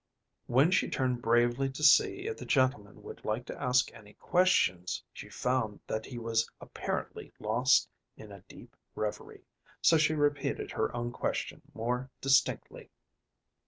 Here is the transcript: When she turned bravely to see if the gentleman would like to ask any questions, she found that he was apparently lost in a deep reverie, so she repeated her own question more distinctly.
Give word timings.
When 0.47 0.71
she 0.71 0.89
turned 0.89 1.21
bravely 1.21 1.69
to 1.69 1.83
see 1.83 2.25
if 2.25 2.37
the 2.37 2.43
gentleman 2.47 3.03
would 3.03 3.23
like 3.23 3.45
to 3.45 3.61
ask 3.61 3.93
any 3.93 4.13
questions, 4.13 5.03
she 5.13 5.29
found 5.29 5.79
that 5.85 6.07
he 6.07 6.17
was 6.17 6.49
apparently 6.59 7.31
lost 7.39 7.87
in 8.17 8.31
a 8.31 8.41
deep 8.49 8.75
reverie, 8.95 9.45
so 9.79 9.99
she 9.99 10.15
repeated 10.15 10.71
her 10.71 10.91
own 10.95 11.11
question 11.11 11.61
more 11.75 12.09
distinctly. 12.19 12.89